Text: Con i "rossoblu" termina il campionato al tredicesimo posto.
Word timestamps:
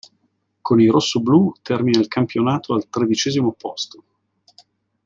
Con 0.63 0.81
i 0.81 0.87
"rossoblu" 0.87 1.51
termina 1.61 1.99
il 1.99 2.07
campionato 2.07 2.73
al 2.73 2.89
tredicesimo 2.89 3.51
posto. 3.55 4.03